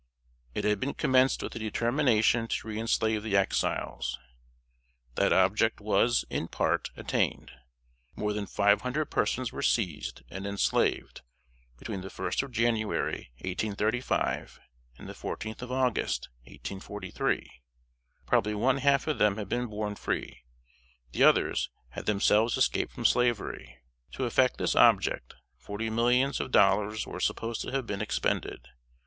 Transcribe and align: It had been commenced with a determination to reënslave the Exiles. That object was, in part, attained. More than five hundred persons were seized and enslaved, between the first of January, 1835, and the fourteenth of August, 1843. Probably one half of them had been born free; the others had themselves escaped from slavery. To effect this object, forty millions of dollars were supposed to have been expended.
It 0.55 0.63
had 0.63 0.79
been 0.79 0.95
commenced 0.95 1.43
with 1.43 1.55
a 1.55 1.59
determination 1.59 2.47
to 2.47 2.67
reënslave 2.67 3.21
the 3.21 3.37
Exiles. 3.37 4.17
That 5.13 5.31
object 5.31 5.79
was, 5.79 6.25
in 6.27 6.47
part, 6.47 6.89
attained. 6.97 7.51
More 8.15 8.33
than 8.33 8.47
five 8.47 8.81
hundred 8.81 9.11
persons 9.11 9.51
were 9.51 9.61
seized 9.61 10.23
and 10.27 10.47
enslaved, 10.47 11.21
between 11.77 12.01
the 12.01 12.09
first 12.09 12.41
of 12.41 12.51
January, 12.51 13.29
1835, 13.41 14.59
and 14.97 15.07
the 15.07 15.13
fourteenth 15.13 15.61
of 15.61 15.71
August, 15.71 16.29
1843. 16.45 17.61
Probably 18.25 18.55
one 18.55 18.77
half 18.77 19.05
of 19.05 19.19
them 19.19 19.37
had 19.37 19.49
been 19.49 19.67
born 19.67 19.93
free; 19.95 20.41
the 21.11 21.21
others 21.23 21.69
had 21.89 22.07
themselves 22.07 22.57
escaped 22.57 22.91
from 22.93 23.05
slavery. 23.05 23.77
To 24.13 24.23
effect 24.25 24.57
this 24.57 24.75
object, 24.75 25.35
forty 25.57 25.91
millions 25.91 26.39
of 26.39 26.49
dollars 26.49 27.05
were 27.05 27.19
supposed 27.19 27.61
to 27.61 27.71
have 27.71 27.85
been 27.85 28.01
expended. 28.01 28.67